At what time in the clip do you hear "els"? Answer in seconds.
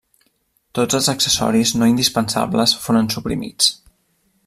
0.99-1.09